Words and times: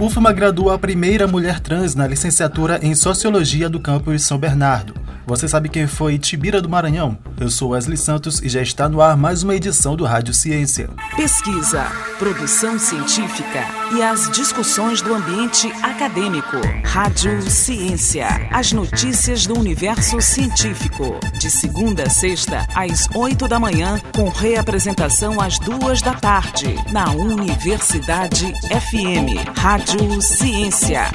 UFMA 0.00 0.32
gradua 0.32 0.74
a 0.74 0.78
primeira 0.78 1.26
mulher 1.26 1.58
trans 1.58 1.96
na 1.96 2.06
licenciatura 2.06 2.78
em 2.80 2.94
Sociologia 2.94 3.68
do 3.68 3.80
campus 3.80 4.22
São 4.22 4.38
Bernardo. 4.38 4.94
Você 5.28 5.46
sabe 5.46 5.68
quem 5.68 5.86
foi 5.86 6.18
Tibira 6.18 6.58
do 6.62 6.70
Maranhão? 6.70 7.18
Eu 7.38 7.50
sou 7.50 7.72
Wesley 7.72 7.98
Santos 7.98 8.40
e 8.40 8.48
já 8.48 8.62
está 8.62 8.88
no 8.88 9.02
ar 9.02 9.14
mais 9.14 9.42
uma 9.42 9.54
edição 9.54 9.94
do 9.94 10.06
Rádio 10.06 10.32
Ciência. 10.32 10.88
Pesquisa, 11.16 11.84
produção 12.18 12.78
científica 12.78 13.62
e 13.94 14.02
as 14.02 14.30
discussões 14.30 15.02
do 15.02 15.12
ambiente 15.12 15.70
acadêmico. 15.82 16.56
Rádio 16.82 17.42
Ciência. 17.42 18.26
As 18.50 18.72
notícias 18.72 19.46
do 19.46 19.58
universo 19.58 20.18
científico. 20.22 21.20
De 21.38 21.50
segunda 21.50 22.04
a 22.04 22.10
sexta, 22.10 22.66
às 22.74 23.06
oito 23.14 23.46
da 23.46 23.60
manhã, 23.60 24.00
com 24.16 24.30
reapresentação 24.30 25.42
às 25.42 25.58
duas 25.58 26.00
da 26.00 26.14
tarde, 26.14 26.74
na 26.90 27.10
Universidade 27.10 28.46
FM. 28.62 29.58
Rádio 29.58 30.22
Ciência. 30.22 31.10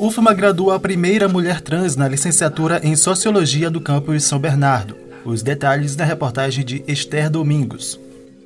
UFMA 0.00 0.32
gradua 0.32 0.76
a 0.76 0.80
primeira 0.80 1.28
mulher 1.28 1.60
trans 1.60 1.94
na 1.94 2.08
licenciatura 2.08 2.80
em 2.82 2.96
Sociologia 2.96 3.70
do 3.70 3.82
campus 3.82 4.24
São 4.24 4.38
Bernardo. 4.38 4.96
Os 5.26 5.42
detalhes 5.42 5.94
na 5.94 6.06
reportagem 6.06 6.64
de 6.64 6.82
Esther 6.88 7.28
Domingos. 7.28 8.00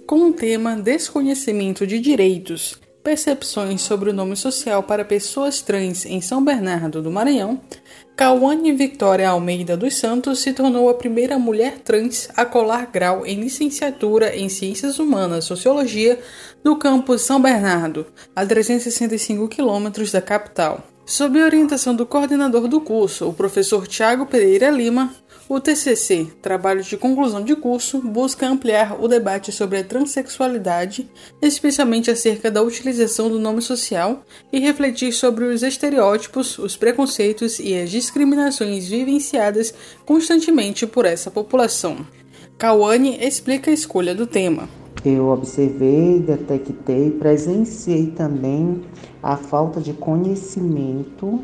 Com 0.04 0.30
o 0.30 0.32
tema 0.32 0.74
Desconhecimento 0.74 1.86
de 1.86 2.00
Direitos, 2.00 2.76
Percepções 3.04 3.82
sobre 3.82 4.10
o 4.10 4.12
Nome 4.12 4.34
Social 4.34 4.82
para 4.82 5.04
Pessoas 5.04 5.60
Trans 5.60 6.04
em 6.04 6.20
São 6.20 6.44
Bernardo 6.44 7.00
do 7.00 7.10
Maranhão, 7.10 7.60
Cauane 8.16 8.72
Victoria 8.72 9.28
Almeida 9.28 9.76
dos 9.76 9.94
Santos 9.94 10.40
se 10.40 10.52
tornou 10.52 10.88
a 10.88 10.94
primeira 10.94 11.38
mulher 11.38 11.78
trans 11.84 12.30
a 12.36 12.44
colar 12.44 12.86
grau 12.86 13.24
em 13.24 13.40
licenciatura 13.40 14.34
em 14.34 14.48
Ciências 14.48 14.98
Humanas 14.98 15.44
Sociologia 15.44 16.18
do 16.64 16.76
campus 16.76 17.22
São 17.22 17.40
Bernardo, 17.40 18.06
a 18.34 18.44
365 18.44 19.46
quilômetros 19.46 20.10
da 20.10 20.20
capital. 20.20 20.93
Sob 21.06 21.38
a 21.38 21.44
orientação 21.44 21.94
do 21.94 22.06
coordenador 22.06 22.66
do 22.66 22.80
curso, 22.80 23.28
o 23.28 23.34
professor 23.34 23.86
Tiago 23.86 24.24
Pereira 24.24 24.70
Lima, 24.70 25.14
o 25.46 25.60
TCC, 25.60 26.28
trabalho 26.40 26.82
de 26.82 26.96
conclusão 26.96 27.44
de 27.44 27.54
curso, 27.54 28.00
busca 28.00 28.48
ampliar 28.48 28.98
o 28.98 29.06
debate 29.06 29.52
sobre 29.52 29.78
a 29.78 29.84
transexualidade, 29.84 31.10
especialmente 31.42 32.10
acerca 32.10 32.50
da 32.50 32.62
utilização 32.62 33.28
do 33.28 33.38
nome 33.38 33.60
social, 33.60 34.24
e 34.50 34.58
refletir 34.58 35.12
sobre 35.12 35.44
os 35.44 35.62
estereótipos, 35.62 36.58
os 36.58 36.74
preconceitos 36.74 37.58
e 37.58 37.74
as 37.74 37.90
discriminações 37.90 38.88
vivenciadas 38.88 39.74
constantemente 40.06 40.86
por 40.86 41.04
essa 41.04 41.30
população. 41.30 41.98
Kawane 42.56 43.18
explica 43.20 43.70
a 43.70 43.74
escolha 43.74 44.14
do 44.14 44.26
tema. 44.26 44.83
Eu 45.04 45.28
observei, 45.28 46.18
detectei, 46.18 47.10
presenciei 47.10 48.06
também 48.06 48.80
a 49.22 49.36
falta 49.36 49.78
de 49.78 49.92
conhecimento 49.92 51.40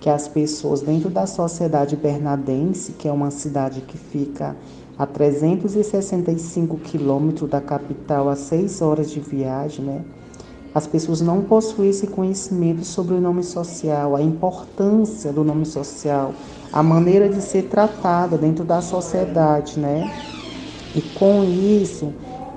que 0.00 0.10
as 0.10 0.26
pessoas 0.26 0.80
dentro 0.80 1.08
da 1.08 1.24
sociedade 1.24 1.94
bernadense, 1.94 2.92
que 2.92 3.06
é 3.06 3.12
uma 3.12 3.30
cidade 3.30 3.80
que 3.82 3.96
fica 3.96 4.56
a 4.98 5.06
365 5.06 6.76
quilômetros 6.78 7.48
da 7.48 7.60
capital, 7.60 8.28
a 8.28 8.34
6 8.34 8.82
horas 8.82 9.08
de 9.08 9.20
viagem, 9.20 9.84
né? 9.84 10.00
As 10.74 10.88
pessoas 10.88 11.20
não 11.20 11.42
possuem 11.42 11.90
esse 11.90 12.08
conhecimento 12.08 12.84
sobre 12.84 13.14
o 13.14 13.20
nome 13.20 13.44
social, 13.44 14.16
a 14.16 14.20
importância 14.20 15.32
do 15.32 15.44
nome 15.44 15.64
social, 15.64 16.34
a 16.72 16.82
maneira 16.82 17.28
de 17.28 17.40
ser 17.40 17.68
tratada 17.68 18.36
dentro 18.36 18.64
da 18.64 18.80
sociedade, 18.80 19.78
né? 19.78 20.10
E 20.96 21.00
com 21.00 21.44
isso, 21.44 22.12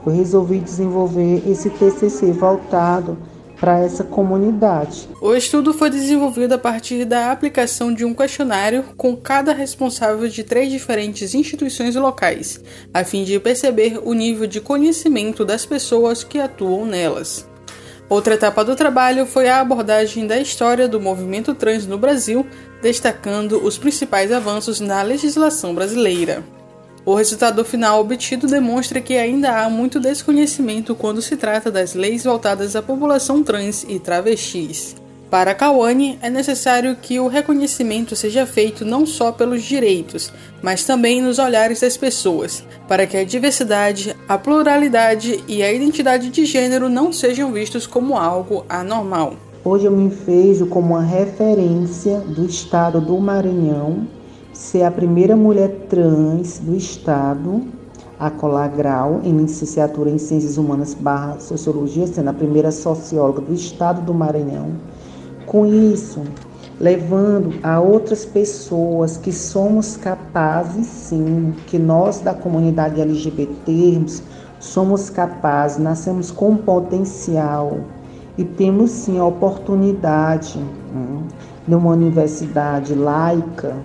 eu 0.08 0.14
resolvi 0.16 0.60
desenvolver 0.60 1.44
esse 1.46 1.70
TCC 1.70 2.32
voltado 2.32 3.18
para 3.60 3.80
essa 3.80 4.04
comunidade. 4.04 5.10
O 5.20 5.34
estudo 5.34 5.74
foi 5.74 5.90
desenvolvido 5.90 6.54
a 6.54 6.58
partir 6.58 7.04
da 7.04 7.32
aplicação 7.32 7.94
de 7.94 8.06
um 8.06 8.14
questionário 8.14 8.84
com 8.96 9.18
cada 9.18 9.52
responsável 9.52 10.30
de 10.30 10.44
três 10.44 10.72
diferentes 10.72 11.34
instituições 11.34 11.96
locais, 11.96 12.64
a 12.94 13.04
fim 13.04 13.24
de 13.24 13.38
perceber 13.40 14.00
o 14.04 14.14
nível 14.14 14.48
de 14.48 14.62
conhecimento 14.62 15.44
das 15.44 15.66
pessoas 15.66 16.24
que 16.24 16.40
atuam 16.40 16.86
nelas. 16.86 17.46
Outra 18.08 18.36
etapa 18.36 18.64
do 18.64 18.76
trabalho 18.76 19.26
foi 19.26 19.50
a 19.50 19.60
abordagem 19.60 20.26
da 20.26 20.40
história 20.40 20.88
do 20.88 21.02
movimento 21.02 21.54
trans 21.54 21.86
no 21.86 21.98
Brasil, 21.98 22.46
destacando 22.82 23.62
os 23.62 23.78
principais 23.78 24.32
avanços 24.32 24.80
na 24.80 25.02
legislação 25.02 25.76
brasileira. 25.76 26.57
O 27.08 27.16
resultado 27.16 27.64
final 27.64 28.02
obtido 28.02 28.48
demonstra 28.48 29.00
que 29.00 29.14
ainda 29.14 29.62
há 29.62 29.70
muito 29.70 29.98
desconhecimento 29.98 30.94
quando 30.94 31.22
se 31.22 31.38
trata 31.38 31.72
das 31.72 31.94
leis 31.94 32.26
voltadas 32.26 32.76
à 32.76 32.82
população 32.82 33.42
trans 33.42 33.86
e 33.88 33.98
travestis. 33.98 34.94
Para 35.30 35.56
Kawane, 35.56 36.20
é 36.22 36.30
necessário 36.30 36.98
que 37.02 37.18
o 37.18 37.30
reconhecimento 37.30 38.14
seja 38.14 38.46
feito 38.46 38.84
não 38.84 39.06
só 39.06 39.32
pelos 39.32 39.64
direitos, 39.64 40.34
mas 40.62 40.84
também 40.84 41.22
nos 41.22 41.40
olhares 41.40 41.80
das 41.80 41.96
pessoas, 41.96 42.62
para 42.90 43.08
que 43.08 43.16
a 43.16 43.24
diversidade, 43.24 44.14
a 44.28 44.38
pluralidade 44.38 45.42
e 45.48 45.64
a 45.64 45.72
identidade 45.72 46.30
de 46.30 46.44
gênero 46.44 46.90
não 46.90 47.14
sejam 47.14 47.54
vistos 47.54 47.88
como 47.88 48.18
algo 48.18 48.66
anormal. 48.68 49.34
Hoje 49.64 49.86
eu 49.86 49.94
me 49.94 50.10
vejo 50.10 50.66
como 50.66 50.96
uma 50.96 51.04
referência 51.04 52.20
do 52.20 52.46
estado 52.46 53.00
do 53.00 53.18
Maranhão 53.18 54.17
ser 54.58 54.82
a 54.82 54.90
primeira 54.90 55.36
mulher 55.36 55.86
trans 55.88 56.58
do 56.58 56.76
Estado 56.76 57.62
a 58.20 58.32
colar 58.32 58.70
grau 58.70 59.22
em 59.24 59.32
licenciatura 59.38 60.10
em 60.10 60.18
Ciências 60.18 60.58
Humanas 60.58 60.96
barra 60.96 61.40
Sociologia, 61.40 62.08
sendo 62.08 62.32
a 62.32 62.34
primeira 62.34 62.72
socióloga 62.72 63.40
do 63.40 63.54
Estado 63.54 64.02
do 64.02 64.16
Maranhão. 64.16 64.72
Com 65.46 65.64
isso, 65.68 66.24
levando 66.80 67.54
a 67.62 67.80
outras 67.80 68.26
pessoas 68.26 69.16
que 69.16 69.32
somos 69.32 69.96
capazes, 69.96 70.88
sim, 70.88 71.54
que 71.68 71.78
nós 71.78 72.20
da 72.20 72.34
comunidade 72.34 73.00
LGBT 73.00 74.06
somos 74.60 75.12
capazes, 75.12 75.78
nascemos 75.78 76.32
com 76.32 76.58
potencial 76.58 77.78
e 78.36 78.44
temos 78.44 78.90
sim 78.90 79.20
a 79.20 79.26
oportunidade 79.26 80.58
hum, 80.58 81.28
numa 81.68 81.92
universidade 81.92 82.96
laica 82.96 83.76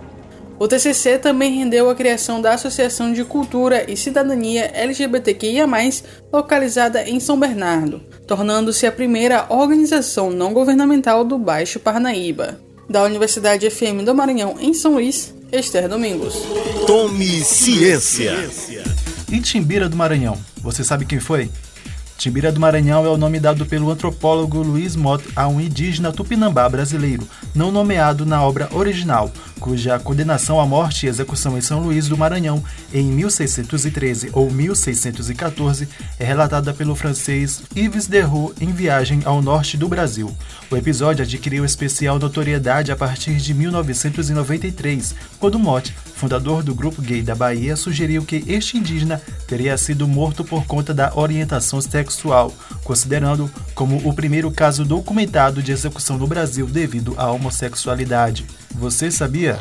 o 0.59 0.69
TCC 0.69 1.19
também 1.19 1.57
rendeu 1.57 1.91
a 1.91 1.95
criação 1.95 2.41
da 2.41 2.55
Associação 2.55 3.13
de 3.13 3.25
Cultura 3.25 3.91
e 3.91 3.97
Cidadania 3.97 4.71
LGBTQIA+, 4.75 5.67
localizada 6.33 7.09
em 7.09 7.19
São 7.19 7.39
Bernardo, 7.39 8.01
tornando-se 8.27 8.87
a 8.87 8.93
primeira 8.93 9.47
organização 9.49 10.31
não 10.31 10.53
governamental 10.53 11.25
do 11.25 11.39
Baixo 11.39 11.81
Parnaíba. 11.81 12.61
Da 12.89 13.03
Universidade 13.05 13.69
FM 13.71 14.05
do 14.05 14.15
Maranhão, 14.15 14.57
em 14.61 14.75
São 14.75 14.95
Luís, 14.95 15.35
Esther 15.51 15.89
Domingos. 15.89 16.35
Tome 16.87 17.43
ciência! 17.43 18.33
E 19.31 19.41
Timbira 19.41 19.89
do 19.89 19.97
Maranhão, 19.97 20.39
você 20.63 20.85
sabe 20.85 21.07
quem 21.07 21.19
foi? 21.19 21.51
Timbira 22.17 22.53
do 22.53 22.61
Maranhão 22.61 23.05
é 23.05 23.09
o 23.09 23.17
nome 23.17 23.41
dado 23.41 23.67
pelo 23.67 23.91
antropólogo 23.91 24.63
Luiz 24.63 24.95
Mott 24.95 25.25
a 25.35 25.49
um 25.49 25.61
indígena 25.61 26.13
tupinambá 26.13 26.69
brasileiro, 26.69 27.27
não 27.55 27.73
nomeado 27.73 28.25
na 28.25 28.43
obra 28.43 28.69
original, 28.73 29.33
cuja 29.59 29.99
condenação 29.99 30.61
à 30.61 30.67
morte 30.67 31.07
e 31.07 31.09
execução 31.09 31.57
em 31.57 31.61
São 31.61 31.81
Luís 31.81 32.09
do 32.09 32.17
Maranhão 32.17 32.63
em 32.93 33.05
1613 33.05 34.31
ou 34.33 34.51
1614 34.51 35.89
é 36.19 36.25
relatada 36.25 36.73
pelo 36.73 36.95
francês 36.95 37.63
Yves 37.77 38.07
Derroux 38.07 38.55
em 38.61 38.71
Viagem 38.73 39.23
ao 39.25 39.43
Norte 39.43 39.77
do 39.77 39.89
Brasil. 39.89 40.35
O 40.71 40.77
episódio 40.77 41.25
adquiriu 41.25 41.65
especial 41.65 42.19
notoriedade 42.19 42.93
a 42.93 42.97
partir 42.97 43.37
de 43.37 43.53
1993, 43.55 45.15
quando 45.39 45.59
Mott, 45.59 45.95
fundador 46.23 46.63
do 46.63 46.73
grupo 46.73 47.03
gay 47.03 47.21
da 47.21 47.35
Bahia, 47.35 47.75
sugeriu 47.75 48.25
que 48.25 48.45
este 48.47 48.79
indígena 48.79 49.21
teria 49.49 49.77
sido 49.77 50.07
morto 50.07 50.45
por 50.45 50.65
conta 50.67 50.95
da 50.95 51.11
orientação 51.17 51.81
sexual, 51.81 52.55
considerando 52.85 53.51
como 53.75 53.97
o 54.09 54.15
primeiro 54.15 54.49
caso 54.53 54.85
documentado 54.85 55.61
de 55.61 55.73
execução 55.73 56.17
no 56.17 56.29
Brasil 56.29 56.65
devido 56.67 57.13
à 57.17 57.29
homossexualidade. 57.33 58.47
Você 58.73 59.11
sabia? 59.11 59.61